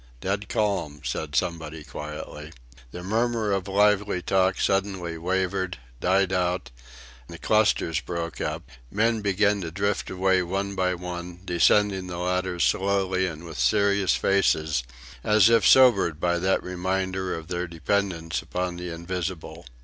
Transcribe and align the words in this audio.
"Dead 0.19 0.49
calm," 0.49 0.99
said 1.05 1.35
somebody 1.35 1.83
quietly. 1.83 2.51
The 2.89 3.03
murmur 3.03 3.51
of 3.51 3.67
lively 3.67 4.19
talk 4.19 4.59
suddenly 4.59 5.15
wavered, 5.15 5.77
died 5.99 6.33
out; 6.33 6.71
the 7.27 7.37
clusters 7.37 7.99
broke 7.99 8.41
up; 8.41 8.63
men 8.89 9.21
began 9.21 9.61
to 9.61 9.69
drift 9.69 10.09
away 10.09 10.41
one 10.41 10.73
by 10.73 10.95
one, 10.95 11.41
descending 11.45 12.07
the 12.07 12.17
ladders 12.17 12.63
slowly 12.63 13.27
and 13.27 13.43
with 13.45 13.59
serious 13.59 14.15
faces 14.15 14.83
as 15.23 15.49
if 15.51 15.67
sobered 15.67 16.19
by 16.19 16.39
that 16.39 16.63
reminder 16.63 17.35
of 17.35 17.47
their 17.47 17.67
dependence 17.67 18.41
upon 18.41 18.77
the 18.77 18.89
invisible. 18.89 19.67